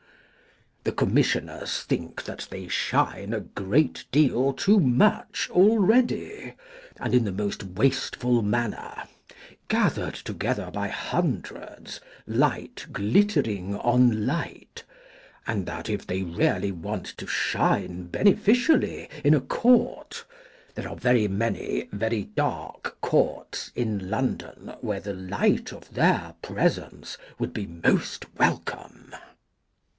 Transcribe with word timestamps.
The 0.83 0.91
Commissioners 0.91 1.83
think 1.83 2.23
that 2.23 2.47
they 2.49 2.67
shine 2.67 3.33
a 3.35 3.39
great 3.39 4.05
deal 4.11 4.51
too 4.51 4.79
much 4.79 5.47
already, 5.51 6.55
and 6.97 7.13
in 7.13 7.23
the 7.23 7.31
most 7.31 7.61
wasteful 7.63 8.41
manner, 8.41 9.03
gathered 9.67 10.15
together 10.15 10.71
by 10.71 10.87
hundreds, 10.87 11.99
light 12.25 12.87
glittering 12.91 13.75
on 13.75 14.25
light; 14.25 14.83
and 15.45 15.67
that 15.67 15.87
if 15.87 16.07
they 16.07 16.23
really 16.23 16.71
want 16.71 17.05
to 17.17 17.27
shine 17.27 18.07
beneficially 18.07 19.07
in 19.23 19.35
a 19.35 19.39
court 19.39 20.25
there 20.73 20.89
are 20.89 20.95
very 20.95 21.27
many 21.27 21.87
very 21.91 22.23
dark 22.23 22.99
courts 23.01 23.71
in 23.75 24.09
London 24.09 24.73
where 24.81 24.99
the 24.99 25.13
light 25.13 25.71
of 25.71 25.93
their 25.93 26.33
presence 26.41 27.19
would 27.37 27.53
be 27.53 27.67
most 27.67 28.25
welcome. 28.39 29.13